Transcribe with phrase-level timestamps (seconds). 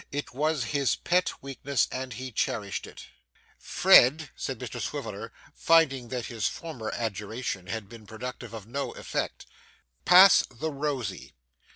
[0.11, 3.05] It was his pet weakness, and he cherished it.
[3.59, 9.45] 'Fred!' said Mr Swiveller, finding that his former adjuration had been productive of no effect.
[10.03, 11.35] 'Pass the rosy.